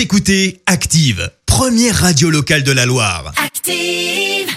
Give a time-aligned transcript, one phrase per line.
[0.00, 3.34] Vous écoutez Active, première radio locale de la Loire.
[3.36, 4.48] Active.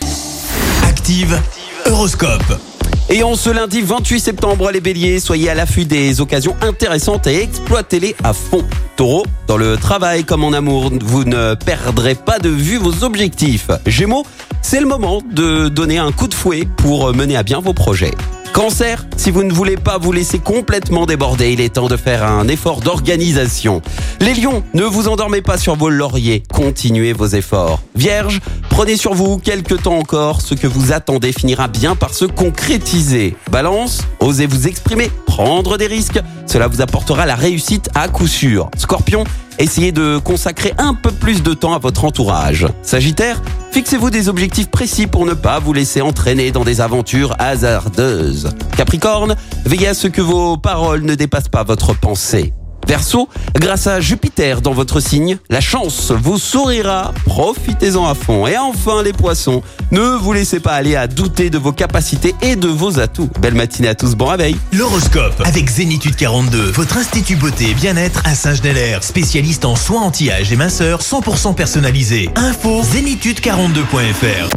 [0.88, 1.38] Active,
[1.86, 2.62] Horoscope.
[3.10, 7.42] Et en ce lundi 28 septembre, les béliers, soyez à l'affût des occasions intéressantes et
[7.42, 8.66] exploitez-les à fond.
[8.96, 13.70] Taureau, dans le travail comme en amour, vous ne perdrez pas de vue vos objectifs.
[13.86, 14.26] Gémeaux,
[14.62, 18.14] c'est le moment de donner un coup de fouet pour mener à bien vos projets.
[18.54, 22.24] Cancer, si vous ne voulez pas vous laisser complètement déborder, il est temps de faire
[22.24, 23.82] un effort d'organisation.
[24.22, 27.82] Les lions, ne vous endormez pas sur vos lauriers, continuez vos efforts.
[27.96, 32.26] Vierge, prenez sur vous quelques temps encore, ce que vous attendez finira bien par se
[32.26, 33.36] concrétiser.
[33.52, 38.70] Balance, osez vous exprimer, prendre des risques, cela vous apportera la réussite à coup sûr.
[38.78, 39.24] Scorpion,
[39.58, 42.68] essayez de consacrer un peu plus de temps à votre entourage.
[42.84, 43.42] Sagittaire,
[43.74, 48.52] fixez-vous des objectifs précis pour ne pas vous laisser entraîner dans des aventures hasardeuses.
[48.78, 52.54] Capricorne, veillez à ce que vos paroles ne dépassent pas votre pensée.
[52.88, 58.48] Verseau, grâce à Jupiter dans votre signe, la chance vous sourira, profitez-en à fond.
[58.48, 62.56] Et enfin les poissons, ne vous laissez pas aller à douter de vos capacités et
[62.56, 63.30] de vos atouts.
[63.42, 68.22] Belle matinée à tous, bon réveil L'horoscope avec Zénitude 42, votre institut beauté et bien-être
[68.26, 72.30] à Saint-Genélaire, spécialiste en soins anti-âge et minceur 100% personnalisé.
[72.36, 74.50] Info zénitude42.fr.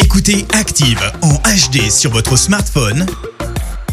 [0.00, 3.06] Écoutez Active en HD sur votre smartphone,